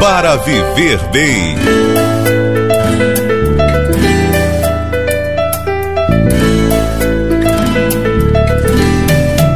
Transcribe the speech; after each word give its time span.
para 0.00 0.36
viver 0.36 0.98
bem. 1.10 1.56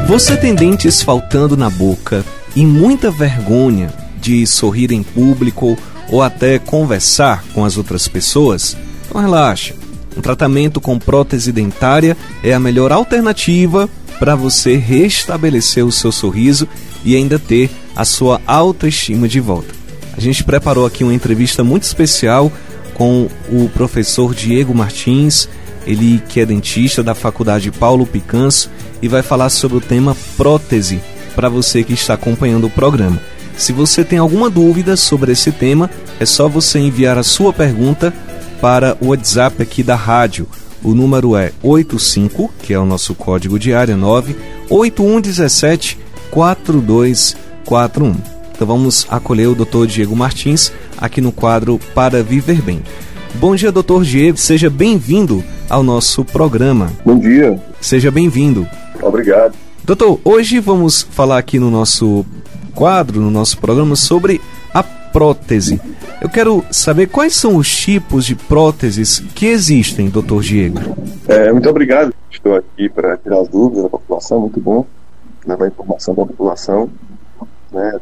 Você 0.07 0.37
tem 0.37 0.55
dentes 0.55 1.03
faltando 1.03 1.57
na 1.57 1.71
boca 1.71 2.23
e 2.55 2.65
muita 2.67 3.11
vergonha 3.11 3.91
de 4.21 4.47
sorrir 4.47 4.93
em 4.93 5.03
público 5.03 5.79
ou 6.11 6.23
até 6.23 6.59
conversar 6.59 7.43
com 7.55 7.65
as 7.65 7.79
outras 7.79 8.07
pessoas? 8.07 8.77
Então 9.09 9.21
relaxa. 9.21 9.75
Um 10.17 10.21
tratamento 10.21 10.81
com 10.81 10.99
prótese 10.99 11.51
dentária 11.51 12.17
é 12.43 12.53
a 12.53 12.61
melhor 12.61 12.93
alternativa 12.93 13.89
para 14.19 14.37
você 14.37 14.77
restabelecer 14.77 15.85
o 15.85 15.91
seu 15.91 16.13
sorriso 16.13 16.69
e 17.03 17.17
ainda 17.17 17.39
ter 17.39 17.71
a 17.97 18.05
sua 18.05 18.41
autoestima 18.47 19.27
de 19.27 19.41
volta. 19.41 19.84
A 20.17 20.21
gente 20.21 20.45
preparou 20.45 20.87
aqui 20.87 21.03
uma 21.03 21.15
entrevista 21.15 21.65
muito 21.65 21.83
especial 21.83 22.51
com 22.95 23.29
o 23.51 23.69
professor 23.69 24.35
Diego 24.35 24.75
Martins, 24.75 25.49
ele 25.87 26.23
que 26.29 26.41
é 26.41 26.47
dentista 26.47 27.03
da 27.03 27.15
Faculdade 27.15 27.71
Paulo 27.71 28.07
Picanso 28.07 28.71
e 29.03 29.09
vai 29.09 29.23
falar 29.23 29.51
sobre 29.51 29.79
o 29.79 29.81
tema 29.81 30.17
prótese 30.37 31.01
para 31.35 31.49
você 31.49 31.83
que 31.83 31.93
está 31.93 32.15
acompanhando 32.15 32.69
o 32.69 32.71
programa. 32.71 33.21
Se 33.57 33.73
você 33.73 34.05
tem 34.05 34.19
alguma 34.19 34.51
dúvida 34.51 34.97
sobre 34.97 35.33
esse 35.33 35.53
tema, 35.53 35.91
é 36.19 36.27
só 36.27 36.49
você 36.49 36.79
enviar 36.79 37.19
a 37.19 37.23
sua 37.23 37.53
pergunta 37.53 38.13
para 38.61 38.97
o 39.01 39.09
WhatsApp 39.09 39.63
aqui 39.63 39.83
da 39.83 39.95
rádio. 39.95 40.49
O 40.83 40.95
número 40.95 41.37
é 41.37 41.53
85, 41.63 42.53
que 42.63 42.73
é 42.73 42.79
o 42.79 42.87
nosso 42.87 43.15
código 43.15 43.59
de 43.59 43.75
área 43.75 43.97
9 43.97 44.37
8117 44.69 45.99
4241. 46.31 48.34
Então 48.65 48.77
vamos 48.79 49.07
acolher 49.11 49.47
o 49.47 49.55
Dr. 49.55 49.85
Diego 49.87 50.17
Martins 50.17 50.73
aqui 50.97 51.21
no 51.21 51.31
quadro 51.31 51.79
Para 51.95 52.23
Viver 52.23 52.63
Bem. 52.63 52.83
Bom 53.35 53.55
dia, 53.55 53.71
doutor 53.71 54.03
Diego. 54.03 54.39
Seja 54.39 54.71
bem-vindo 54.71 55.45
ao 55.69 55.83
nosso 55.83 56.25
programa. 56.25 56.91
Bom 57.05 57.19
dia. 57.19 57.61
Seja 57.79 58.11
bem-vindo. 58.11 58.67
Obrigado. 59.03 59.53
Doutor, 59.85 60.19
hoje 60.25 60.61
vamos 60.61 61.03
falar 61.03 61.37
aqui 61.37 61.59
no 61.59 61.71
nosso 61.71 62.25
quadro, 62.75 63.21
no 63.21 63.31
nosso 63.31 63.59
programa, 63.59 63.97
sobre 63.97 64.41
a 64.73 64.83
prótese. 64.83 65.79
Eu 66.23 66.31
quero 66.31 66.65
saber 66.71 67.09
quais 67.09 67.37
são 67.37 67.57
os 67.57 67.69
tipos 67.69 68.25
de 68.25 68.35
próteses 68.35 69.23
que 69.35 69.45
existem, 69.45 70.09
doutor 70.09 70.43
Diego. 70.43 70.79
É, 71.29 71.53
muito 71.53 71.69
obrigado. 71.69 72.15
Estou 72.31 72.57
aqui 72.57 72.89
para 72.89 73.15
tirar 73.19 73.41
as 73.41 73.49
dúvidas 73.49 73.83
da 73.83 73.91
população, 73.91 74.41
muito 74.41 74.59
bom 74.59 74.87
levar 75.47 75.69
informação 75.69 76.15
da 76.15 76.25
população, 76.25 76.89
né, 77.75 78.01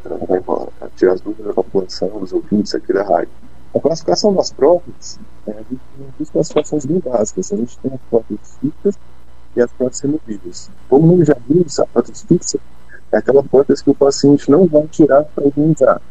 tirar 0.96 1.14
as 1.14 1.20
dúvidas 1.20 1.46
da 1.46 1.54
população, 1.54 2.08
dos 2.20 2.32
ouvintes 2.32 2.74
aqui 2.74 2.92
da 2.92 3.02
rádio. 3.02 3.30
A 3.74 3.80
classificação 3.80 4.34
das 4.34 4.52
próteses, 4.52 5.18
é, 5.46 5.52
a 5.52 5.56
gente 5.56 5.80
tem 5.96 6.06
duas 6.18 6.30
classificações 6.30 6.84
bem 6.84 6.98
básicas. 7.00 7.52
A 7.52 7.56
gente 7.56 7.78
tem 7.78 7.92
as 7.92 8.00
próteses 8.10 8.58
fixas 8.60 8.98
e 9.56 9.62
as 9.62 9.72
próteses 9.72 10.02
removíveis. 10.02 10.70
Como 10.88 11.06
nome 11.06 11.24
já 11.24 11.36
diz, 11.48 11.78
a 11.78 11.86
prótese 11.86 12.26
fixa 12.26 12.58
é 13.10 13.16
aquela 13.16 13.42
prótese 13.42 13.82
que 13.82 13.90
o 13.90 13.94
paciente 13.94 14.50
não 14.50 14.66
vai 14.66 14.86
tirar 14.88 15.24
para 15.24 15.46
higienizar. 15.46 16.02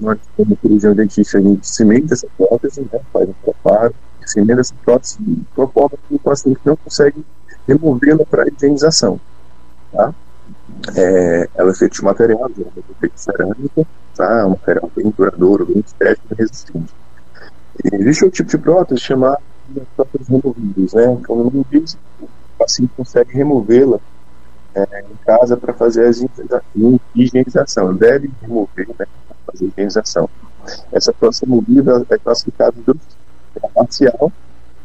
Nós, 0.00 0.18
como 0.36 0.56
cirurgião 0.60 0.94
dentista, 0.94 1.38
a 1.38 1.40
gente 1.40 1.68
cimenta 1.68 2.14
essa 2.14 2.28
prótese, 2.36 2.80
né, 2.80 3.00
faz 3.12 3.28
um 3.28 3.32
preparo, 3.32 3.94
cimenta 4.26 4.60
essa 4.60 4.74
prótese 4.84 5.18
e 5.20 5.44
provoca 5.54 5.96
que 6.08 6.14
o 6.14 6.18
paciente 6.18 6.60
não 6.64 6.76
consegue 6.76 7.24
removê-la 7.66 8.24
para 8.24 8.48
higienização. 8.48 9.20
Tá? 9.92 10.14
É, 10.96 11.48
ela 11.54 11.70
é 11.70 11.74
feita 11.74 11.94
de 11.94 12.04
material, 12.04 12.50
geralmente 12.56 12.84
é 12.90 13.00
feita 13.00 13.14
de 13.14 13.20
cerâmica, 13.20 13.86
tá? 14.16 14.46
um 14.46 14.50
material 14.50 14.90
bem 14.94 15.12
duradouro, 15.16 15.66
bem 15.66 15.80
estético 15.84 16.26
e 16.32 16.34
resistente. 16.36 16.94
Existe 17.92 18.24
um 18.24 18.30
tipo 18.30 18.50
de 18.50 18.58
prótese 18.58 19.00
chamada 19.00 19.40
próteses 19.96 20.28
removíveis, 20.28 20.94
né? 20.94 21.18
Como 21.26 21.42
o 21.42 21.44
nome 21.44 21.66
diz, 21.70 21.96
o 22.20 22.28
paciente 22.58 22.92
consegue 22.96 23.32
removê-la 23.32 24.00
é, 24.74 25.04
em 25.10 25.16
casa 25.24 25.56
para 25.56 25.72
fazer 25.72 26.06
a 26.06 26.10
higienização. 27.14 27.94
Deve 27.94 28.30
remover, 28.40 28.88
né, 28.88 28.94
para 28.96 29.06
fazer 29.46 29.64
a 29.64 29.68
higienização. 29.68 30.28
Essa 30.92 31.12
prótese 31.12 31.44
removida 31.44 32.04
é 32.10 32.18
classificada 32.18 32.74
em 32.76 33.00
é 33.62 33.68
parcial, 33.68 34.32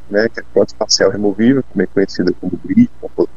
né, 0.09 0.29
que 0.29 0.39
é 0.39 0.43
a 0.43 0.45
prótese 0.53 0.75
parcial 0.75 1.09
removível, 1.09 1.63
também 1.63 1.87
conhecida 1.87 2.31
como 2.39 2.59
bridge, 2.63 2.89
como 2.99 3.27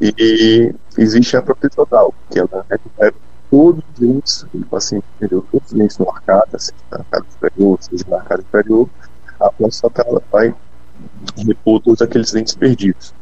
e 0.00 0.74
existe 0.98 1.36
a 1.36 1.42
prótese 1.42 1.74
total, 1.74 2.14
que 2.30 2.38
ela 2.38 2.64
recupera 2.70 3.14
todos 3.50 3.82
os 3.94 4.00
dentes 4.00 4.46
do 4.52 4.66
paciente 4.66 5.04
perdeu 5.18 5.44
todos 5.50 5.70
os 5.70 5.78
dentes 5.78 5.98
no 5.98 6.10
arcada, 6.10 6.58
seja 6.58 6.76
na 6.90 6.98
arcada 6.98 7.24
superior, 7.30 7.78
seja 7.80 8.04
na 8.08 8.16
arcada 8.16 8.42
inferior, 8.42 8.88
a 9.40 9.50
prótese 9.50 9.82
total 9.82 10.06
ela 10.08 10.22
vai 10.30 10.54
repor 11.36 11.80
todos 11.80 12.02
aqueles 12.02 12.32
dentes 12.32 12.54
perdidos. 12.54 13.14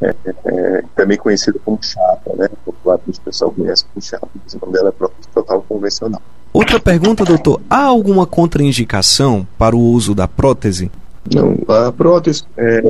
É, 0.00 0.14
é, 0.24 0.34
é 0.46 0.84
também 0.94 1.18
conhecida 1.18 1.58
como 1.64 1.78
chapa, 1.82 2.32
né? 2.36 2.48
Popularmente 2.64 3.18
o 3.18 3.22
pessoal 3.22 3.50
conhece 3.50 3.84
como 3.86 4.02
chapa, 4.02 4.28
o 4.34 4.58
nome 4.60 4.72
dela 4.72 4.88
é 4.90 4.92
prótese 4.92 5.28
total 5.34 5.62
convencional. 5.68 6.22
Outra 6.52 6.78
pergunta, 6.78 7.24
doutor: 7.24 7.60
há 7.68 7.82
alguma 7.82 8.26
contraindicação 8.26 9.46
para 9.58 9.74
o 9.74 9.80
uso 9.80 10.14
da 10.14 10.28
prótese? 10.28 10.90
Não, 11.34 11.56
a 11.68 11.92
prótese 11.92 12.44
é, 12.56 12.80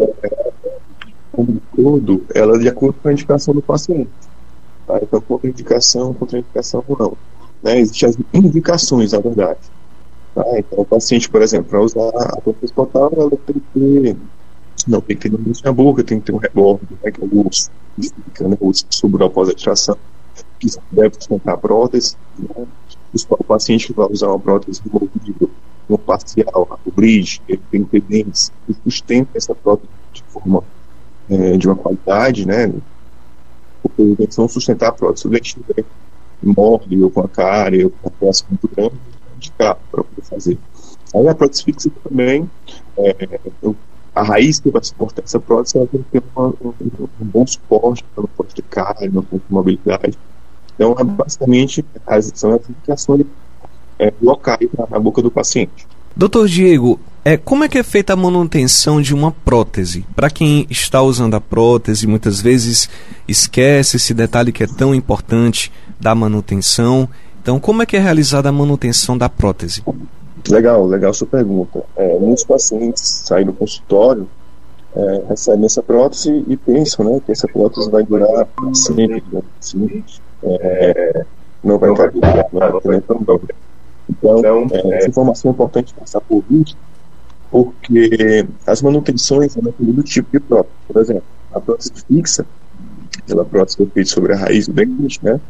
como 1.33 1.61
todo, 1.75 2.25
ela 2.35 2.57
é 2.57 2.59
de 2.59 2.69
acordo 2.69 2.99
com 3.01 3.09
a 3.09 3.13
indicação 3.13 3.55
do 3.55 3.63
paciente. 3.63 4.11
Tá? 4.87 4.99
Então, 5.03 5.21
contraindicação, 5.21 6.15
contraindicação 6.15 6.85
não. 6.99 7.17
Né? 7.63 7.79
Existem 7.79 8.09
as 8.09 8.19
indicações, 8.33 9.13
na 9.13 9.21
verdade. 9.21 9.61
Tá? 10.35 10.45
Então, 10.59 10.81
o 10.81 10.85
paciente, 10.85 11.29
por 11.29 11.43
exemplo, 11.43 11.69
para 11.69 11.81
usar 11.81 12.09
a 12.09 12.41
prótese 12.41 12.73
total, 12.73 13.13
ela 13.15 13.31
tem 13.31 13.57
que 13.57 13.61
ter, 13.75 14.17
não 14.87 15.01
tem 15.01 15.17
que 15.17 15.29
ter 15.29 15.39
no 15.39 15.53
na 15.65 15.73
boca, 15.73 16.03
tem 16.03 16.21
que 16.21 16.27
ter 16.27 16.33
um 16.33 16.39
rebordo, 16.39 16.89
né, 17.03 17.11
que 17.11 17.23
é 17.23 17.25
o 17.25 17.47
osso, 17.47 17.71
né, 17.99 18.57
o 18.61 18.69
osso 18.69 18.87
após 19.23 19.49
a 19.49 19.53
extração, 19.53 19.97
que 20.59 20.69
deve 20.91 21.15
sustentar 21.17 21.55
a 21.55 21.59
prótese. 21.59 22.17
Né? 22.39 22.67
O 23.31 23.45
paciente 23.45 23.89
que 23.89 23.93
vai 23.93 24.07
usar 24.11 24.29
uma 24.29 24.39
prótese 24.39 24.83
removível, 24.85 25.51
um 25.89 25.97
parcial, 25.97 26.79
o 26.85 26.91
bridge, 26.93 27.41
ele 27.49 27.63
tem 27.71 27.85
que 27.85 27.91
ter 27.91 28.01
dentes 28.03 28.53
que 28.67 28.75
sustentem 28.85 29.31
essa 29.35 29.55
prótese 29.55 29.89
de 30.13 30.23
forma 30.25 30.63
é, 31.31 31.57
de 31.57 31.67
uma 31.67 31.77
qualidade, 31.77 32.47
né? 32.47 32.73
Porque 33.83 34.15
dentes 34.17 34.37
vão 34.37 34.49
sustentar 34.49 34.89
a 34.89 34.93
prótese. 34.93 35.23
Se 35.23 35.27
o 35.29 35.31
dente 35.31 35.57
tiver 35.57 35.85
morde 36.43 37.03
ou 37.03 37.11
com 37.11 37.21
a 37.21 37.29
cara 37.29 37.77
ou 37.85 37.91
com 37.91 38.09
a 38.09 38.11
prótese 38.11 38.45
muito 38.49 38.69
grande, 38.69 38.95
indicar 39.37 39.77
para 39.91 40.05
poder 40.05 40.23
fazer. 40.23 40.59
Aí 41.15 41.29
a 41.29 41.35
prótese 41.35 41.65
fixa 41.65 41.91
também, 42.05 42.49
é, 42.99 43.41
a 44.15 44.23
raiz 44.23 44.59
que 44.59 44.71
vai 44.71 44.83
suportar 44.83 45.23
essa 45.25 45.39
prótese 45.39 45.79
ela 45.79 45.87
tem 45.87 46.03
que 46.03 46.21
ter 46.21 46.23
uma, 46.35 46.49
um, 46.49 46.75
um, 47.21 47.27
bom 47.27 47.47
suporte, 47.47 48.05
ela 48.17 48.27
não 48.27 48.37
pode 48.37 48.55
ter 48.55 48.63
carne, 48.63 49.09
não 49.09 49.23
pode 49.23 49.43
mobilidade. 49.49 50.19
Então, 50.75 50.95
é, 50.99 51.05
basicamente, 51.05 51.85
as, 52.07 52.31
são 52.35 52.53
as 52.55 52.69
indicações 52.69 53.27
é, 53.99 54.13
locais 54.21 54.69
na, 54.77 54.87
na 54.91 54.99
boca 54.99 55.23
do 55.23 55.31
paciente. 55.31 55.87
Doutor 56.17 56.49
Diego, 56.49 56.99
é, 57.29 57.37
como 57.37 57.63
é 57.63 57.69
que 57.69 57.77
é 57.77 57.83
feita 57.83 58.15
a 58.15 58.17
manutenção 58.17 59.03
de 59.03 59.15
uma 59.15 59.31
prótese? 59.31 60.07
Para 60.17 60.31
quem 60.31 60.67
está 60.71 61.03
usando 61.03 61.35
a 61.35 61.41
prótese, 61.41 62.07
muitas 62.07 62.41
vezes 62.41 62.89
esquece 63.27 63.99
esse 63.99 64.15
detalhe 64.15 64.51
que 64.51 64.65
é 64.65 64.67
tão 64.67 64.95
importante 64.95 65.71
da 66.01 66.15
manutenção. 66.15 67.07
Então, 67.43 67.61
como 67.61 67.83
é 67.83 67.87
que 67.87 67.99
é 67.99 68.01
realizada 68.01 68.49
a 68.49 68.53
manutenção 68.53 69.19
da 69.19 69.29
prótese? 69.29 69.83
Legal, 70.49 70.87
legal 70.87 71.13
sua 71.13 71.27
pergunta. 71.27 71.85
É, 71.97 72.19
muitos 72.19 72.45
pacientes 72.45 73.03
saem 73.27 73.45
do 73.45 73.53
consultório, 73.53 74.27
é, 74.97 75.23
recebem 75.29 75.67
essa 75.67 75.83
prótese 75.83 76.43
e 76.49 76.57
pensam 76.57 77.05
né, 77.05 77.21
que 77.27 77.33
essa 77.33 77.47
prótese 77.47 77.91
vai 77.91 78.05
durar 78.05 78.49
sempre, 78.73 79.23
né, 79.31 79.43
assim, 79.61 80.03
é, 80.43 81.27
não 81.63 81.77
vai 81.79 81.91
durar, 81.91 82.47
não 82.51 82.81
vai 82.81 83.01
ter 83.01 83.03
problema. 83.03 83.41
Então, 84.09 84.67
é, 84.73 84.97
essa 84.97 85.11
informação 85.11 85.51
é 85.51 85.53
importante 85.53 85.93
passar 85.93 86.23
por 86.23 86.43
vídeo, 86.49 86.75
porque 87.51 88.47
as 88.67 88.83
manutenções 88.83 89.53
são 89.53 89.63
dependem 89.63 89.95
do 89.95 90.03
tipo 90.03 90.31
de 90.31 90.41
prótese. 90.41 90.75
Por 90.87 91.01
exemplo, 91.01 91.25
a 91.53 91.61
prótese 91.61 91.93
fixa, 92.07 92.47
aquela 93.19 93.45
prótese 93.45 93.77
que 93.77 93.83
é 93.83 93.87
feita 93.87 94.11
sobre 94.11 94.33
a 94.35 94.37
raiz 94.37 94.67
do 94.67 94.75
dente, 94.75 95.19
né? 95.23 95.41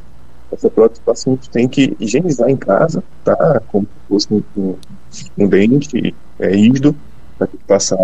Essa 0.50 0.70
prótese 0.70 1.00
o 1.00 1.04
paciente 1.04 1.50
tem 1.50 1.68
que 1.68 1.96
higienizar 2.00 2.48
em 2.48 2.56
casa, 2.56 3.02
tá? 3.24 3.60
Como 3.68 3.86
se 3.86 4.08
fosse 4.08 4.44
um, 4.56 4.74
um, 5.36 5.46
dente 5.46 6.14
é, 6.38 6.48
rígido, 6.48 6.96
para 7.36 7.48
passar 7.66 7.98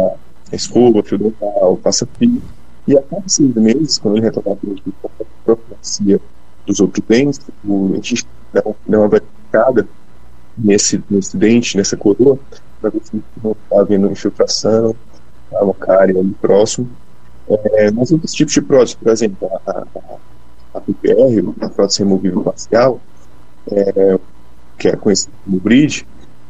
escova, 0.52 1.02
fio 1.02 1.19
dental, 1.19 1.79
passa 1.82 2.06
fio. 2.19 2.43
E 2.87 2.96
a 2.96 3.02
cada 3.02 3.23
seis 3.26 3.55
meses, 3.55 3.99
quando 3.99 4.19
ele 4.19 4.26
retornar 4.26 4.56
para 4.56 5.11
a 5.20 5.25
profilaxia 5.44 6.20
dos 6.67 6.81
outros 6.81 7.05
dentes, 7.08 7.41
o 7.64 7.88
dentista 7.88 8.29
dá 8.52 8.62
uma 8.99 9.08
verificada 9.08 9.88
nesse, 10.56 11.02
nesse 11.08 11.37
dente, 11.37 11.76
nessa 11.76 11.96
coroa, 11.96 12.38
para 12.85 12.91
ver 12.91 13.01
se 13.03 13.23
não 13.43 13.53
está 13.53 13.81
havendo 13.81 14.11
infiltração, 14.11 14.95
tá 15.51 15.63
uma 15.63 15.75
cárie 15.75 16.19
ali 16.19 16.35
próximo. 16.41 16.89
É, 17.49 17.91
mas 17.91 18.13
outros 18.13 18.33
tipos 18.33 18.53
de 18.53 18.63
prótese, 18.63 18.97
por 18.97 19.11
exemplo, 19.11 19.49
a, 19.67 19.71
a, 19.71 19.87
a 20.75 20.81
PPR, 20.81 21.55
a 21.61 21.69
prótese 21.69 22.01
removível 22.01 22.43
parcial, 22.43 23.01
é, 23.71 24.19
que 24.79 24.89
é 24.89 24.97
conhecido 24.97 25.33
como 25.45 25.61
bridge, 25.61 26.07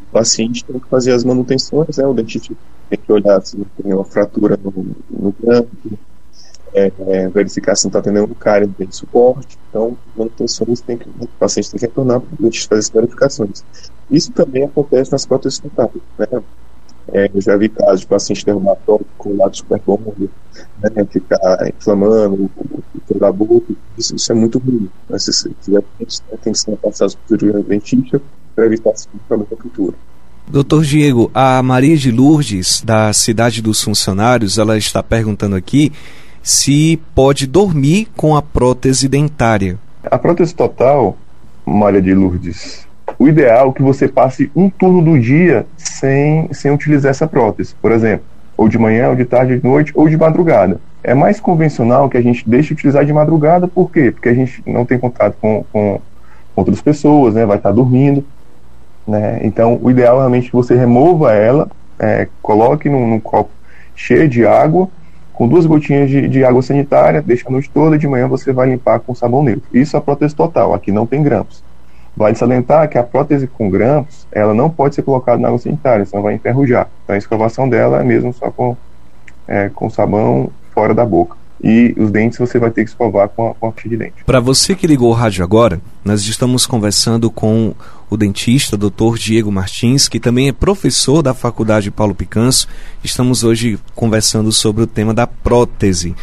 o 0.09 0.13
paciente 0.13 0.65
tem 0.65 0.79
que 0.79 0.89
fazer 0.89 1.13
as 1.13 1.25
manutenções, 1.25 1.97
né? 1.97 2.07
O 2.07 2.15
dentista 2.15 2.55
tem 2.89 2.99
que 2.99 3.13
olhar 3.13 3.41
se 3.43 3.57
não 3.57 3.67
tem 3.81 3.93
uma 3.93 4.05
fratura 4.05 4.59
no, 4.63 4.73
no 5.11 5.35
grampo, 5.41 5.71
é, 6.75 6.93
é, 7.07 7.29
verificar 7.29 7.77
se 7.77 7.85
não 7.85 7.99
está 8.01 8.11
nenhum 8.11 8.27
cárie 8.35 8.67
no 8.67 8.87
de 8.87 8.97
suporte. 8.97 9.57
Então, 9.71 9.97
manutenções 10.17 10.81
tem 10.81 10.99
que, 10.99 11.09
o 11.09 11.27
paciente 11.39 11.71
tem 11.71 11.79
que 11.79 11.87
retornar 11.87 12.21
para 12.21 12.35
o 12.35 12.43
dentista 12.43 12.69
fazer 12.69 12.81
essas 12.81 12.91
verificações. 12.93 13.65
Isso 14.11 14.33
também 14.33 14.65
acontece 14.65 15.13
nas 15.13 15.25
próteses 15.25 15.61
dentárias, 15.61 16.03
né? 16.19 16.43
É, 17.13 17.31
eu 17.35 17.41
já 17.41 17.57
vi 17.57 17.69
casos 17.69 18.01
de 18.01 18.07
paciente 18.07 18.45
prótese 18.45 19.11
com 19.19 19.31
o 19.31 19.37
lado 19.37 19.55
super 19.55 19.81
bom, 19.87 20.01
né, 20.83 21.05
ficar 21.11 21.69
inflamando 21.69 22.51
o 22.57 23.33
boca, 23.33 23.75
isso, 23.99 24.17
isso, 24.17 24.33
é 24.33 24.35
muito 24.35 24.59
ruim. 24.59 24.89
Mas 25.09 25.25
se 25.25 25.51
tiver 25.63 25.83
né, 26.01 26.07
tem 26.43 26.53
que 26.53 26.59
ser 26.59 26.77
passado 26.79 27.15
por 27.17 27.39
cirurgia 27.39 27.63
dentista 27.63 28.21
para 28.55 28.65
evitar 28.65 28.91
esse 28.91 29.07
problema 29.29 29.47
futuro. 29.61 29.95
Doutor 30.49 30.83
Diego, 30.83 31.31
a 31.35 31.63
Maria 31.63 31.97
de 31.97 32.11
Lourdes, 32.11 32.83
da 32.83 33.13
Cidade 33.13 33.61
dos 33.61 33.83
Funcionários, 33.83 34.57
ela 34.59 34.77
está 34.79 35.03
perguntando 35.03 35.57
aqui 35.57 35.93
se 36.45 37.01
pode 37.15 37.47
dormir 37.47 38.07
com 38.15 38.37
a 38.37 38.43
prótese 38.43 39.09
dentária. 39.09 39.79
A 40.05 40.19
prótese 40.19 40.55
total, 40.55 41.17
Maria 41.65 42.03
de 42.03 42.15
Lourdes, 42.15 42.87
o 43.19 43.27
ideal 43.27 43.71
é 43.71 43.73
que 43.73 43.83
você 43.83 44.07
passe 44.07 44.51
um 44.55 44.69
turno 44.69 45.01
do 45.01 45.19
dia 45.19 45.65
sem, 45.75 46.53
sem 46.53 46.71
utilizar 46.71 47.11
essa 47.11 47.27
prótese, 47.27 47.75
por 47.81 47.91
exemplo, 47.91 48.27
ou 48.59 48.69
de 48.69 48.79
manhã, 48.79 49.09
ou 49.09 49.17
de 49.17 49.25
tarde, 49.25 49.59
de 49.59 49.67
noite, 49.67 49.91
ou 49.95 50.07
de 50.07 50.19
madrugada. 50.19 50.79
É 51.03 51.15
mais 51.15 51.41
convencional 51.41 52.11
que 52.11 52.19
a 52.19 52.23
gente 52.23 52.49
deixe 52.49 52.69
de 52.69 52.75
utilizar 52.75 53.07
de 53.07 53.13
madrugada, 53.13 53.67
por 53.67 53.91
quê? 53.91 54.11
Porque 54.11 54.29
a 54.29 54.35
gente 54.35 54.63
não 54.67 54.85
tem 54.85 54.99
contato 54.99 55.37
com, 55.41 55.65
com 55.73 55.99
outras 56.55 56.83
pessoas, 56.83 57.35
né? 57.35 57.47
vai 57.47 57.57
estar 57.57 57.73
dormindo. 57.73 58.23
Né? 59.07 59.41
Então, 59.43 59.79
o 59.83 59.91
ideal 59.91 60.17
é 60.17 60.21
realmente 60.21 60.51
que 60.51 60.57
você 60.57 60.75
remova 60.75 61.33
ela, 61.33 61.71
é, 61.99 62.29
coloque 62.43 62.91
num, 62.91 63.07
num, 63.07 63.21
copo 63.21 63.51
cheio 63.97 64.29
de 64.29 64.47
água, 64.47 64.89
com 65.35 65.49
duas 65.49 65.67
gotinhas 65.67 66.09
de, 66.09 66.29
de, 66.29 66.45
água 66.45 66.63
sanitária, 66.63 67.21
deixa 67.21 67.49
a 67.49 67.51
noite 67.51 67.69
toda, 67.69 67.99
de 67.99 68.07
manhã 68.07 68.29
você 68.29 68.53
vai 68.53 68.69
limpar 68.69 69.01
com 69.01 69.15
sabão 69.15 69.43
neutro. 69.43 69.69
Isso 69.73 69.97
é 69.97 69.99
a 69.99 70.03
prótese 70.03 70.35
total, 70.35 70.73
aqui 70.73 70.93
não 70.93 71.07
tem 71.07 71.23
grampos. 71.23 71.63
Vale 72.17 72.37
salientar 72.37 72.89
que 72.89 72.97
a 72.97 73.03
prótese 73.03 73.49
com 73.49 73.69
grampos, 73.69 74.27
ela 74.31 74.55
não 74.55 74.71
pode 74.71 74.95
ser 74.95 75.03
colocada 75.03 75.39
na 75.39 75.49
água 75.49 75.59
sanitária, 75.59 76.07
senão 76.07 76.23
vai 76.23 76.35
enferrujar. 76.35 76.89
Então 77.03 77.15
a 77.15 77.19
escovação 77.19 77.69
dela 77.69 78.01
é 78.01 78.05
mesmo 78.05 78.33
só 78.33 78.51
com, 78.51 78.77
é, 79.49 79.69
com 79.69 79.91
sabão 79.91 80.51
fora 80.73 80.95
da 80.95 81.05
boca. 81.05 81.37
E 81.67 81.95
os 81.97 82.11
dentes 82.11 82.39
você 82.39 82.59
vai 82.59 82.71
ter 82.71 82.85
que 82.85 82.91
escovar 82.91 83.27
com 83.31 83.49
a, 83.49 83.55
com 83.55 83.69
a 83.69 83.89
de 83.89 83.97
dente. 83.97 84.23
Para 84.27 84.39
você 84.39 84.75
que 84.75 84.87
ligou 84.87 85.09
o 85.09 85.15
rádio 85.15 85.43
agora, 85.43 85.81
nós 86.05 86.21
estamos 86.21 86.67
conversando 86.67 87.31
com 87.31 87.75
o 88.11 88.19
dentista 88.19 88.77
Dr. 88.77 89.17
Diego 89.17 89.51
Martins, 89.51 90.07
que 90.07 90.21
também 90.21 90.49
é 90.49 90.53
professor 90.53 91.23
da 91.23 91.33
Faculdade 91.33 91.91
Paulo 91.91 92.15
Picanso. 92.15 92.69
Estamos 93.03 93.43
hoje 93.43 93.79
conversando 93.95 94.53
sobre 94.53 94.83
o 94.83 94.87
tema 94.87 95.15
da 95.15 95.27
prótese. 95.27 96.15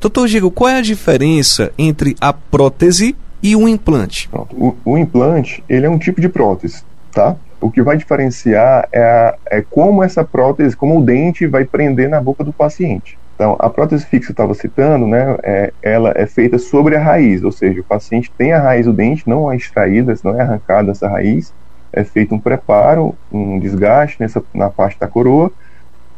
Doutor 0.00 0.26
Diego, 0.26 0.50
qual 0.50 0.68
é 0.68 0.78
a 0.78 0.82
diferença 0.82 1.72
entre 1.78 2.16
a 2.20 2.32
prótese 2.32 3.14
e 3.40 3.54
o 3.54 3.68
implante? 3.68 4.28
O, 4.50 4.74
o, 4.84 4.98
implante, 4.98 5.62
ele 5.68 5.86
é 5.86 5.88
um 5.88 5.98
tipo 5.98 6.20
de 6.20 6.28
prótese, 6.28 6.82
tá? 7.12 7.36
O 7.60 7.70
que 7.70 7.82
vai 7.82 7.96
diferenciar 7.96 8.88
é, 8.90 9.00
a, 9.00 9.34
é 9.46 9.62
como 9.62 10.02
essa 10.02 10.24
prótese, 10.24 10.76
como 10.76 10.98
o 10.98 11.04
dente 11.04 11.46
vai 11.46 11.64
prender 11.64 12.08
na 12.08 12.20
boca 12.20 12.42
do 12.42 12.52
paciente. 12.52 13.16
Então, 13.38 13.54
a 13.60 13.70
prótese 13.70 14.04
fixa 14.04 14.26
que 14.26 14.30
eu 14.32 14.32
estava 14.32 14.52
citando, 14.52 15.06
né, 15.06 15.38
é, 15.44 15.72
ela 15.80 16.12
é 16.16 16.26
feita 16.26 16.58
sobre 16.58 16.96
a 16.96 17.00
raiz, 17.00 17.44
ou 17.44 17.52
seja, 17.52 17.80
o 17.80 17.84
paciente 17.84 18.32
tem 18.36 18.52
a 18.52 18.60
raiz 18.60 18.84
do 18.84 18.92
dente, 18.92 19.28
não 19.28 19.50
é 19.52 19.54
extraída, 19.54 20.12
não 20.24 20.34
é 20.34 20.42
arrancada 20.42 20.90
essa 20.90 21.08
raiz, 21.08 21.54
é 21.92 22.02
feito 22.02 22.34
um 22.34 22.40
preparo, 22.40 23.14
um 23.30 23.60
desgaste 23.60 24.16
nessa, 24.18 24.42
na 24.52 24.68
parte 24.68 24.98
da 24.98 25.06
coroa, 25.06 25.52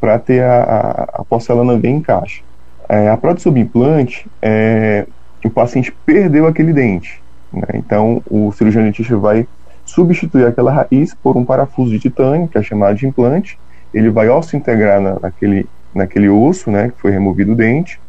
para 0.00 0.18
ter 0.18 0.42
a, 0.42 0.62
a, 0.62 1.20
a, 1.20 1.24
porcelana 1.26 1.76
bem 1.76 1.96
em 1.96 2.00
caixa. 2.00 2.40
É, 2.88 3.10
a 3.10 3.18
prótese 3.18 3.44
sob 3.44 3.60
implante 3.60 4.26
é, 4.40 5.06
o 5.44 5.50
paciente 5.50 5.94
perdeu 6.06 6.46
aquele 6.46 6.72
dente. 6.72 7.22
Né? 7.52 7.66
Então, 7.74 8.22
o 8.30 8.50
cirurgião 8.52 8.82
dentista 8.82 9.14
vai 9.18 9.46
substituir 9.84 10.46
aquela 10.46 10.72
raiz 10.72 11.12
por 11.12 11.36
um 11.36 11.44
parafuso 11.44 11.90
de 11.90 11.98
titânio, 11.98 12.48
que 12.48 12.56
é 12.56 12.62
chamado 12.62 12.96
de 12.96 13.06
implante. 13.06 13.58
Ele 13.92 14.08
vai 14.08 14.28
se 14.42 14.56
integrar 14.56 15.02
na, 15.02 15.18
naquele, 15.20 15.66
naquele 15.94 16.28
osso, 16.28 16.70
né, 16.70 16.90
que 16.90 17.00
foi 17.00 17.10
removido 17.10 17.52
o 17.52 17.56
dente, 17.56 18.00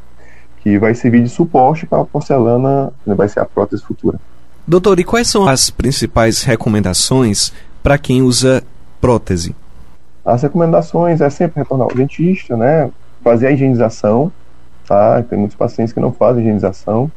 que 0.60 0.78
vai 0.78 0.94
servir 0.94 1.24
de 1.24 1.30
suporte 1.30 1.86
para 1.86 2.02
a 2.02 2.06
porcelana, 2.06 2.92
né, 3.06 3.16
vai 3.16 3.28
ser 3.28 3.40
a 3.40 3.46
prótese 3.46 3.84
futura. 3.84 4.20
Doutor, 4.68 5.00
e 5.00 5.04
quais 5.04 5.28
são 5.28 5.48
as 5.48 5.70
principais 5.70 6.44
recomendações 6.44 7.52
para 7.82 7.98
quem 7.98 8.22
usa 8.22 8.64
prótese? 9.00 9.56
As 10.24 10.44
recomendações 10.44 11.20
é 11.20 11.30
sempre 11.30 11.62
retornar 11.62 11.88
ao 11.90 11.96
dentista, 11.96 12.56
né, 12.56 12.92
fazer 13.24 13.48
a 13.48 13.52
higienização, 13.52 14.32
tá? 14.88 15.24
Tem 15.24 15.38
muitos 15.38 15.58
pacientes 15.58 15.94
que 15.94 16.00
não 16.00 16.12
fazem 16.12 16.44
higienização, 16.44 17.12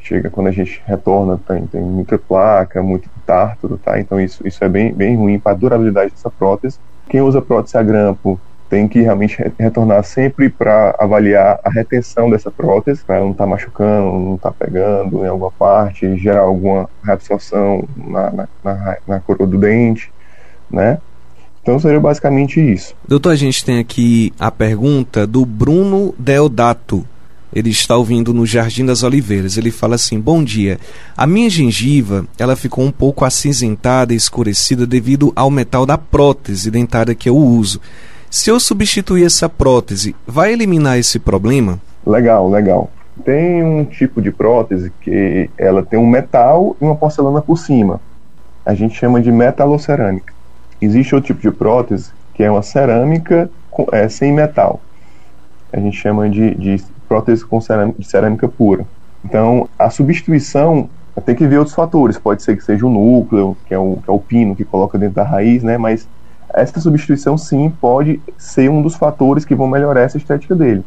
chega 0.00 0.30
quando 0.30 0.48
a 0.48 0.52
gente 0.52 0.82
retorna, 0.86 1.40
tem, 1.48 1.66
tem 1.66 1.80
muita 1.80 2.18
placa, 2.18 2.82
muito 2.82 3.08
tártaro, 3.26 3.78
tá? 3.78 3.98
Então 3.98 4.20
isso, 4.20 4.46
isso 4.46 4.62
é 4.62 4.68
bem, 4.68 4.92
bem 4.92 5.16
ruim 5.16 5.38
para 5.38 5.52
a 5.52 5.54
durabilidade 5.54 6.10
dessa 6.10 6.30
prótese. 6.30 6.78
Quem 7.08 7.22
usa 7.22 7.40
prótese 7.40 7.76
a 7.76 7.82
grampo 7.82 8.38
tem 8.68 8.88
que 8.88 9.00
realmente 9.00 9.36
retornar 9.58 10.02
sempre 10.04 10.48
para 10.48 10.94
avaliar 10.98 11.60
a 11.64 11.70
retenção 11.70 12.30
dessa 12.30 12.50
prótese, 12.50 13.04
para 13.04 13.20
não 13.20 13.30
estar 13.30 13.44
tá 13.44 13.50
machucando, 13.50 14.18
não 14.18 14.34
estar 14.34 14.50
tá 14.50 14.56
pegando 14.58 15.24
em 15.24 15.28
alguma 15.28 15.50
parte, 15.50 16.16
gerar 16.16 16.40
alguma 16.40 16.88
reabsorção 17.02 17.86
na, 17.96 18.30
na, 18.30 18.48
na, 18.64 18.96
na 19.06 19.20
coroa 19.20 19.46
do 19.46 19.58
dente, 19.58 20.12
né? 20.70 20.98
Então 21.62 21.78
seria 21.78 22.00
basicamente 22.00 22.60
isso. 22.60 22.94
Doutor, 23.08 23.30
a 23.30 23.36
gente 23.36 23.64
tem 23.64 23.78
aqui 23.78 24.32
a 24.38 24.50
pergunta 24.50 25.26
do 25.26 25.46
Bruno 25.46 26.14
Deodato 26.18 27.06
ele 27.54 27.70
está 27.70 27.96
ouvindo 27.96 28.34
no 28.34 28.44
Jardim 28.44 28.84
das 28.84 29.04
Oliveiras. 29.04 29.56
Ele 29.56 29.70
fala 29.70 29.94
assim: 29.94 30.18
Bom 30.18 30.42
dia. 30.42 30.78
A 31.16 31.26
minha 31.26 31.48
gengiva 31.48 32.26
ela 32.36 32.56
ficou 32.56 32.84
um 32.84 32.90
pouco 32.90 33.24
acinzentada 33.24 34.12
e 34.12 34.16
escurecida 34.16 34.84
devido 34.84 35.32
ao 35.36 35.50
metal 35.50 35.86
da 35.86 35.96
prótese 35.96 36.70
dentária 36.70 37.14
que 37.14 37.28
eu 37.28 37.36
uso. 37.36 37.80
Se 38.34 38.50
eu 38.50 38.58
substituir 38.58 39.24
essa 39.24 39.48
prótese, 39.48 40.12
vai 40.26 40.52
eliminar 40.52 40.98
esse 40.98 41.20
problema? 41.20 41.78
Legal, 42.04 42.50
legal. 42.50 42.90
Tem 43.24 43.62
um 43.62 43.84
tipo 43.84 44.20
de 44.20 44.32
prótese 44.32 44.92
que 45.02 45.48
ela 45.56 45.84
tem 45.84 45.96
um 46.00 46.06
metal 46.06 46.76
e 46.80 46.84
uma 46.84 46.96
porcelana 46.96 47.40
por 47.40 47.56
cima. 47.56 48.00
A 48.66 48.74
gente 48.74 48.96
chama 48.96 49.22
de 49.22 49.30
metalocerâmica. 49.30 50.34
Existe 50.82 51.14
outro 51.14 51.28
tipo 51.28 51.48
de 51.48 51.56
prótese 51.56 52.10
que 52.34 52.42
é 52.42 52.50
uma 52.50 52.62
cerâmica 52.62 53.48
é, 53.92 54.08
sem 54.08 54.32
metal. 54.32 54.80
A 55.72 55.78
gente 55.78 55.96
chama 55.96 56.28
de, 56.28 56.56
de 56.56 56.84
prótese 57.08 57.44
com 57.44 57.60
cerâmica, 57.60 58.00
de 58.00 58.04
cerâmica 58.04 58.48
pura. 58.48 58.84
Então, 59.24 59.68
a 59.78 59.88
substituição 59.90 60.90
tem 61.24 61.36
que 61.36 61.46
ver 61.46 61.58
outros 61.58 61.76
fatores. 61.76 62.18
Pode 62.18 62.42
ser 62.42 62.56
que 62.56 62.64
seja 62.64 62.84
o 62.84 62.90
núcleo, 62.90 63.56
que 63.68 63.72
é 63.72 63.78
o, 63.78 64.00
que 64.04 64.10
é 64.10 64.12
o 64.12 64.18
pino 64.18 64.56
que 64.56 64.64
coloca 64.64 64.98
dentro 64.98 65.14
da 65.14 65.22
raiz, 65.22 65.62
né? 65.62 65.78
Mas 65.78 66.08
essa 66.54 66.80
substituição, 66.80 67.36
sim, 67.36 67.72
pode 67.80 68.20
ser 68.38 68.70
um 68.70 68.80
dos 68.80 68.94
fatores 68.94 69.44
que 69.44 69.54
vão 69.54 69.66
melhorar 69.66 70.02
essa 70.02 70.16
estética 70.16 70.54
dele. 70.54 70.84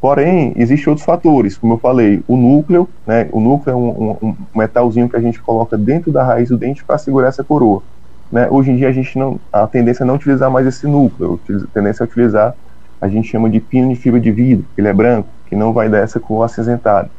Porém, 0.00 0.52
existem 0.56 0.90
outros 0.90 1.06
fatores, 1.06 1.56
como 1.56 1.74
eu 1.74 1.78
falei, 1.78 2.22
o 2.28 2.36
núcleo, 2.36 2.88
né? 3.06 3.28
O 3.32 3.40
núcleo 3.40 3.72
é 3.72 3.76
um, 3.76 3.88
um, 3.88 4.16
um 4.28 4.36
metalzinho 4.54 5.08
que 5.08 5.16
a 5.16 5.20
gente 5.20 5.40
coloca 5.40 5.76
dentro 5.76 6.12
da 6.12 6.22
raiz 6.22 6.50
do 6.50 6.58
dente 6.58 6.84
para 6.84 6.98
segurar 6.98 7.28
essa 7.28 7.42
coroa. 7.42 7.82
Né? 8.30 8.46
Hoje 8.50 8.70
em 8.70 8.76
dia 8.76 8.88
a 8.88 8.92
gente 8.92 9.18
não, 9.18 9.40
a 9.52 9.66
tendência 9.66 10.04
é 10.04 10.06
não 10.06 10.16
utilizar 10.16 10.50
mais 10.50 10.66
esse 10.66 10.86
núcleo, 10.86 11.40
a 11.48 11.66
tendência 11.72 12.02
é 12.02 12.04
utilizar 12.04 12.54
a 13.00 13.08
gente 13.08 13.28
chama 13.28 13.48
de 13.50 13.60
pino 13.60 13.88
de 13.88 13.96
fibra 13.96 14.20
de 14.20 14.30
vidro, 14.30 14.64
que 14.74 14.80
ele 14.80 14.88
é 14.88 14.92
branco, 14.92 15.28
que 15.48 15.54
não 15.54 15.72
vai 15.72 15.88
dar 15.88 15.98
essa 15.98 16.18
cor 16.18 16.44
acinzentada. 16.44 17.10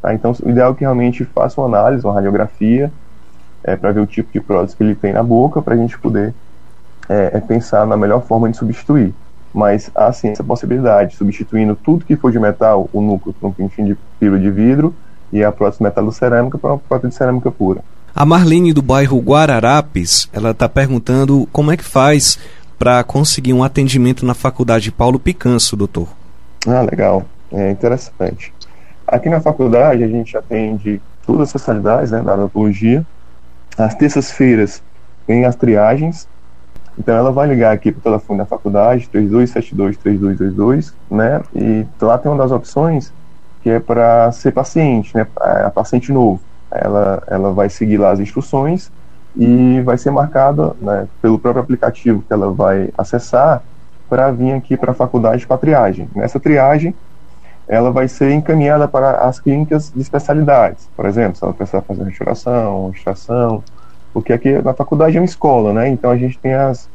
Tá? 0.00 0.14
Então, 0.14 0.32
o 0.42 0.50
ideal 0.50 0.72
é 0.72 0.74
que 0.74 0.80
realmente 0.80 1.24
faça 1.24 1.60
uma 1.60 1.66
análise, 1.66 2.04
uma 2.04 2.14
radiografia, 2.14 2.90
é, 3.62 3.76
para 3.76 3.92
ver 3.92 4.00
o 4.00 4.06
tipo 4.06 4.32
de 4.32 4.40
prótese 4.40 4.76
que 4.76 4.82
ele 4.82 4.94
tem 4.94 5.12
na 5.12 5.22
boca, 5.22 5.60
para 5.60 5.74
a 5.74 5.76
gente 5.76 5.98
poder 5.98 6.34
é, 7.08 7.30
é, 7.34 7.40
pensar 7.40 7.86
na 7.86 7.96
melhor 7.96 8.22
forma 8.22 8.50
de 8.50 8.56
substituir. 8.56 9.14
Mas 9.52 9.90
há 9.94 10.12
sim 10.12 10.28
essa 10.28 10.44
possibilidade, 10.44 11.16
substituindo 11.16 11.74
tudo 11.74 12.04
que 12.04 12.16
for 12.16 12.30
de 12.30 12.38
metal, 12.38 12.88
o 12.92 13.00
núcleo 13.00 13.34
por 13.34 13.48
um 13.48 13.52
pintinho 13.52 13.88
de 13.88 13.98
fibra 14.18 14.38
de 14.38 14.50
vidro 14.50 14.94
e 15.32 15.42
a 15.42 15.50
prótese 15.50 15.82
metalocerâmica 15.82 16.58
para 16.58 16.70
uma 16.70 16.78
prótese 16.78 17.10
de 17.10 17.14
cerâmica 17.16 17.50
pura. 17.50 17.82
A 18.14 18.24
Marlene 18.24 18.72
do 18.72 18.82
bairro 18.82 19.18
Guararapes, 19.18 20.28
ela 20.32 20.50
está 20.50 20.68
perguntando 20.68 21.48
como 21.52 21.70
é 21.70 21.76
que 21.76 21.84
faz 21.84 22.38
para 22.78 23.02
conseguir 23.02 23.52
um 23.52 23.64
atendimento 23.64 24.24
na 24.24 24.34
faculdade 24.34 24.92
Paulo 24.92 25.18
Picanso, 25.18 25.76
doutor. 25.76 26.08
Ah, 26.66 26.82
legal. 26.82 27.24
É 27.52 27.70
interessante. 27.70 28.52
Aqui 29.06 29.28
na 29.28 29.40
faculdade 29.40 30.04
a 30.04 30.08
gente 30.08 30.36
atende 30.36 31.00
todas 31.26 31.42
as 31.42 31.48
especialidades 31.48 32.10
né, 32.10 32.20
da 32.20 32.34
odontologia. 32.34 33.04
Às 33.76 33.94
terças-feiras 33.94 34.82
tem 35.26 35.44
as 35.44 35.56
triagens. 35.56 36.28
Então 36.98 37.14
ela 37.16 37.30
vai 37.30 37.46
ligar 37.46 37.72
aqui 37.72 37.92
para 37.92 38.00
o 38.00 38.02
telefone 38.02 38.38
da 38.38 38.46
faculdade, 38.46 39.08
3272-3222, 39.14 40.92
né? 41.10 41.40
E 41.54 41.86
lá 42.00 42.18
tem 42.18 42.30
uma 42.30 42.42
das 42.42 42.50
opções 42.50 43.12
que 43.62 43.70
é 43.70 43.78
para 43.78 44.32
ser 44.32 44.52
paciente, 44.52 45.16
né? 45.16 45.26
A 45.38 45.70
paciente 45.70 46.12
novo. 46.12 46.40
Ela, 46.70 47.22
ela 47.28 47.52
vai 47.52 47.70
seguir 47.70 47.98
lá 47.98 48.10
as 48.10 48.20
instruções 48.20 48.90
e 49.36 49.80
vai 49.82 49.96
ser 49.96 50.10
marcada 50.10 50.74
né, 50.80 51.06
pelo 51.22 51.38
próprio 51.38 51.62
aplicativo 51.62 52.22
que 52.26 52.32
ela 52.32 52.52
vai 52.52 52.90
acessar 52.98 53.62
para 54.08 54.30
vir 54.32 54.52
aqui 54.52 54.76
para 54.76 54.90
a 54.90 54.94
faculdade 54.94 55.46
para 55.46 55.56
triagem. 55.56 56.08
Nessa 56.14 56.40
triagem, 56.40 56.94
ela 57.68 57.90
vai 57.90 58.08
ser 58.08 58.32
encaminhada 58.32 58.88
para 58.88 59.18
as 59.18 59.38
clínicas 59.38 59.92
de 59.94 60.00
especialidades. 60.00 60.88
Por 60.96 61.06
exemplo, 61.06 61.36
se 61.36 61.44
ela 61.44 61.52
precisar 61.52 61.82
fazer 61.82 62.02
restauração, 62.04 62.90
extração, 62.94 63.62
porque 64.18 64.32
aqui 64.32 64.50
na 64.62 64.74
faculdade 64.74 65.16
é 65.16 65.20
uma 65.20 65.24
escola, 65.24 65.72
né? 65.72 65.88
Então 65.88 66.10
a 66.10 66.16
gente 66.16 66.36
tem 66.38 66.52
as, 66.52 66.88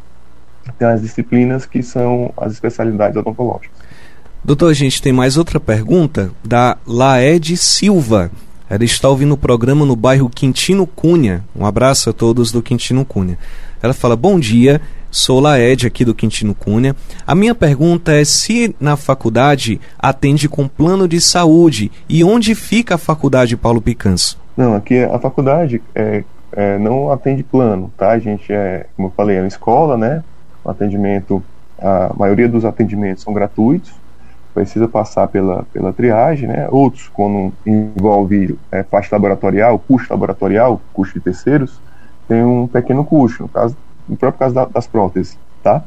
tem 0.77 0.87
as 0.87 1.01
disciplinas 1.01 1.65
que 1.65 1.81
são 1.81 2.33
as 2.35 2.51
especialidades 2.51 3.15
odontológicas. 3.15 3.71
Doutor, 4.43 4.71
a 4.71 4.73
gente 4.73 5.01
tem 5.01 5.13
mais 5.13 5.37
outra 5.37 5.57
pergunta 5.57 6.31
da 6.43 6.77
Laed 6.85 7.55
Silva. 7.55 8.29
Ela 8.69 8.83
está 8.83 9.07
ouvindo 9.07 9.35
o 9.35 9.37
programa 9.37 9.85
no 9.85 9.95
bairro 9.95 10.29
Quintino 10.29 10.85
Cunha. 10.85 11.45
Um 11.55 11.65
abraço 11.65 12.09
a 12.09 12.13
todos 12.13 12.51
do 12.51 12.61
Quintino 12.61 13.05
Cunha. 13.05 13.37
Ela 13.81 13.93
fala: 13.93 14.17
Bom 14.17 14.37
dia, 14.37 14.81
sou 15.09 15.39
Laed 15.39 15.87
aqui 15.87 16.03
do 16.03 16.13
Quintino 16.13 16.53
Cunha. 16.53 16.93
A 17.25 17.33
minha 17.33 17.55
pergunta 17.55 18.11
é 18.11 18.25
se 18.25 18.75
na 18.81 18.97
faculdade 18.97 19.79
atende 19.97 20.49
com 20.49 20.67
plano 20.67 21.07
de 21.07 21.21
saúde 21.21 21.89
e 22.09 22.21
onde 22.21 22.53
fica 22.53 22.95
a 22.95 22.97
faculdade 22.97 23.55
Paulo 23.55 23.81
Picanso? 23.81 24.37
Não, 24.57 24.75
aqui 24.75 24.99
a 24.99 25.17
faculdade 25.17 25.81
é, 25.95 26.23
é, 26.55 26.77
não 26.77 27.11
atende 27.11 27.43
plano, 27.43 27.91
tá? 27.97 28.11
A 28.11 28.19
gente 28.19 28.51
é, 28.51 28.87
como 28.95 29.09
eu 29.09 29.11
falei, 29.11 29.37
é 29.37 29.41
uma 29.41 29.47
escola, 29.47 29.97
né? 29.97 30.23
O 30.63 30.69
atendimento, 30.69 31.43
a 31.79 32.13
maioria 32.15 32.47
dos 32.47 32.65
atendimentos 32.65 33.23
são 33.23 33.33
gratuitos 33.33 33.93
precisa 34.53 34.87
passar 34.87 35.27
pela, 35.27 35.63
pela 35.73 35.91
triagem, 35.91 36.47
né? 36.47 36.67
Outros, 36.69 37.09
quando 37.09 37.51
envolve 37.65 38.57
é, 38.71 38.83
parte 38.83 39.11
laboratorial, 39.11 39.79
custo 39.79 40.13
laboratorial, 40.13 40.79
custo 40.93 41.15
de 41.15 41.21
terceiros, 41.21 41.81
tem 42.27 42.43
um 42.43 42.67
pequeno 42.67 43.03
custo, 43.03 43.43
no, 43.43 43.49
caso, 43.49 43.75
no 44.07 44.15
próprio 44.15 44.39
caso 44.39 44.53
da, 44.53 44.65
das 44.65 44.85
próteses, 44.85 45.37
tá? 45.63 45.83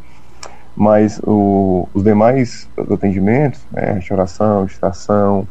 Mas 0.75 1.21
o, 1.25 1.89
os 1.95 2.03
demais 2.03 2.69
atendimentos, 2.93 3.65
né, 3.71 3.93
restauração, 3.93 4.67
extração, 4.67 5.49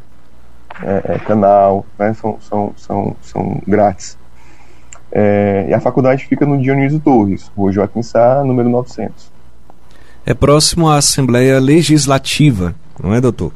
é, 0.84 1.16
é, 1.16 1.20
canal, 1.20 1.86
né, 1.98 2.14
são, 2.14 2.38
são, 2.42 2.74
são, 2.76 3.16
são 3.22 3.62
grátis. 3.66 4.18
É, 5.18 5.68
e 5.70 5.74
a 5.74 5.80
faculdade 5.80 6.26
fica 6.26 6.46
no 6.46 6.62
Dionísio 6.62 7.00
Torres, 7.00 7.50
Rua 7.56 7.72
Joaquim 7.72 8.04
Sá, 8.04 8.44
número 8.44 8.68
900. 8.68 9.32
É 10.26 10.34
próximo 10.34 10.90
à 10.90 10.98
Assembleia 10.98 11.58
Legislativa, 11.58 12.76
não 13.02 13.14
é, 13.14 13.22
doutor? 13.22 13.54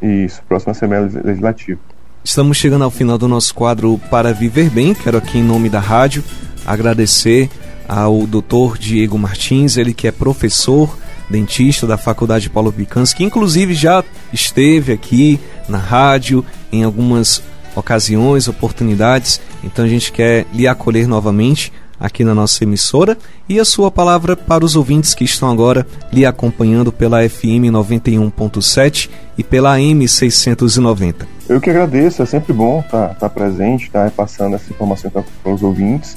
Isso, 0.00 0.40
próxima 0.48 0.72
Assembleia 0.72 1.02
Legislativa. 1.22 1.78
Estamos 2.24 2.56
chegando 2.56 2.84
ao 2.84 2.90
final 2.90 3.18
do 3.18 3.28
nosso 3.28 3.54
quadro 3.54 4.00
Para 4.10 4.32
Viver 4.32 4.70
Bem. 4.70 4.94
Quero 4.94 5.18
aqui, 5.18 5.36
em 5.36 5.42
nome 5.42 5.68
da 5.68 5.80
rádio, 5.80 6.24
agradecer 6.66 7.50
ao 7.86 8.26
doutor 8.26 8.78
Diego 8.78 9.18
Martins, 9.18 9.76
ele 9.76 9.92
que 9.92 10.08
é 10.08 10.12
professor, 10.12 10.96
dentista 11.28 11.86
da 11.86 11.98
Faculdade 11.98 12.48
Paulo 12.48 12.72
Picans, 12.72 13.12
que 13.12 13.22
inclusive 13.22 13.74
já 13.74 14.02
esteve 14.32 14.92
aqui 14.92 15.38
na 15.68 15.76
rádio 15.76 16.42
em 16.72 16.84
algumas 16.84 17.42
ocasiões, 17.76 18.48
oportunidades. 18.48 19.40
Então 19.62 19.84
a 19.84 19.88
gente 19.88 20.12
quer 20.12 20.46
lhe 20.52 20.66
acolher 20.66 21.06
novamente 21.06 21.72
aqui 22.00 22.24
na 22.24 22.34
nossa 22.34 22.64
emissora 22.64 23.16
e 23.46 23.60
a 23.60 23.64
sua 23.64 23.90
palavra 23.90 24.34
para 24.34 24.64
os 24.64 24.74
ouvintes 24.74 25.14
que 25.14 25.24
estão 25.24 25.50
agora 25.50 25.86
lhe 26.10 26.24
acompanhando 26.24 26.90
pela 26.90 27.28
FM 27.28 27.68
91.7 27.70 29.10
e 29.36 29.44
pela 29.44 29.74
AM 29.74 30.08
690. 30.08 31.28
Eu 31.46 31.60
que 31.60 31.68
agradeço, 31.68 32.22
é 32.22 32.26
sempre 32.26 32.54
bom 32.54 32.80
estar 32.80 33.08
tá, 33.08 33.14
tá 33.14 33.28
presente, 33.28 33.84
estar 33.84 34.00
tá 34.00 34.04
repassando 34.06 34.56
essa 34.56 34.72
informação 34.72 35.10
para 35.10 35.52
os 35.52 35.62
ouvintes, 35.62 36.16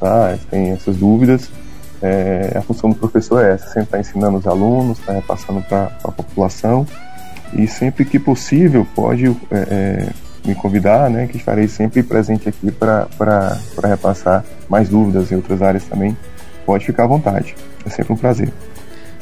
tá? 0.00 0.36
Tem 0.50 0.70
essas 0.70 0.96
dúvidas. 0.96 1.48
É, 2.02 2.54
a 2.56 2.62
função 2.62 2.90
do 2.90 2.96
professor 2.96 3.44
é 3.44 3.52
essa, 3.52 3.66
sempre 3.66 3.82
estar 3.82 3.98
tá 3.98 4.00
ensinando 4.00 4.38
os 4.38 4.46
alunos, 4.46 4.98
estar 4.98 5.12
tá 5.12 5.18
repassando 5.20 5.62
para 5.62 5.96
a 6.02 6.10
população 6.10 6.86
e 7.52 7.66
sempre 7.66 8.04
que 8.04 8.18
possível 8.18 8.86
pode 8.94 9.26
é, 9.26 9.34
é, 9.52 10.08
me 10.44 10.54
convidar, 10.54 11.10
né, 11.10 11.26
que 11.26 11.36
estarei 11.36 11.68
sempre 11.68 12.02
presente 12.02 12.48
aqui 12.48 12.70
para 12.70 13.08
repassar 13.82 14.44
mais 14.68 14.88
dúvidas 14.88 15.30
em 15.30 15.36
outras 15.36 15.62
áreas 15.62 15.84
também. 15.84 16.16
Pode 16.64 16.86
ficar 16.86 17.04
à 17.04 17.06
vontade, 17.06 17.54
é 17.84 17.90
sempre 17.90 18.12
um 18.12 18.16
prazer. 18.16 18.52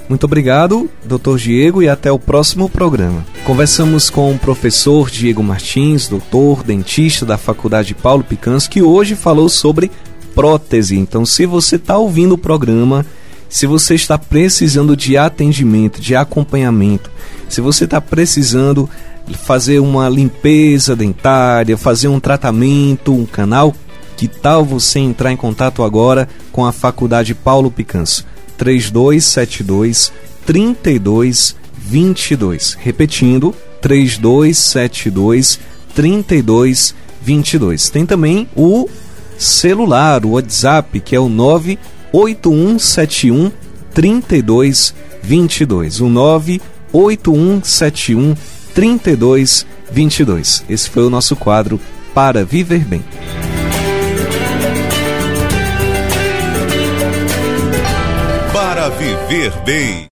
Muito 0.08 0.24
obrigado, 0.24 0.88
Dr. 1.04 1.36
Diego, 1.36 1.82
e 1.82 1.88
até 1.88 2.10
o 2.10 2.18
próximo 2.18 2.68
programa. 2.68 3.24
Conversamos 3.44 4.08
com 4.08 4.32
o 4.32 4.38
professor 4.38 5.10
Diego 5.10 5.42
Martins, 5.42 6.08
doutor, 6.08 6.62
dentista 6.62 7.26
da 7.26 7.36
Faculdade 7.36 7.94
Paulo 7.94 8.24
Picans, 8.24 8.66
que 8.66 8.80
hoje 8.80 9.14
falou 9.14 9.50
sobre 9.50 9.90
prótese. 10.34 10.96
Então, 10.96 11.26
se 11.26 11.44
você 11.44 11.76
está 11.76 11.98
ouvindo 11.98 12.32
o 12.32 12.38
programa, 12.38 13.04
se 13.50 13.66
você 13.66 13.94
está 13.94 14.16
precisando 14.16 14.96
de 14.96 15.18
atendimento, 15.18 16.00
de 16.00 16.16
acompanhamento, 16.16 17.10
se 17.46 17.60
você 17.60 17.84
está 17.84 18.00
precisando 18.00 18.88
fazer 19.34 19.80
uma 19.80 20.08
limpeza 20.08 20.96
dentária, 20.96 21.76
fazer 21.76 22.08
um 22.08 22.20
tratamento, 22.20 23.12
um 23.12 23.26
canal, 23.26 23.74
que 24.16 24.26
tal 24.26 24.64
você 24.64 24.98
entrar 24.98 25.30
em 25.32 25.36
contato 25.36 25.82
agora 25.82 26.26
com 26.50 26.64
a 26.66 26.72
Faculdade 26.72 27.34
Paulo 27.34 27.70
Picanso? 27.70 28.24
3272 28.56 30.10
3222. 30.44 32.76
Repetindo, 32.80 33.54
3272 33.80 35.60
3222. 35.94 37.90
Tem 37.90 38.04
também 38.04 38.48
o 38.56 38.88
celular, 39.38 40.24
o 40.24 40.30
WhatsApp, 40.30 40.98
que 41.00 41.14
é 41.14 41.20
o 41.20 41.28
98171 41.28 43.52
3222. 43.94 46.00
O 46.00 46.08
98171 46.08 48.34
3222. 48.34 48.57
Esse 50.68 50.88
foi 50.88 51.04
o 51.04 51.10
nosso 51.10 51.34
quadro 51.34 51.80
Para 52.14 52.44
Viver 52.44 52.84
Bem. 52.84 53.02
Para 58.52 58.88
Viver 58.90 59.52
Bem. 59.64 60.06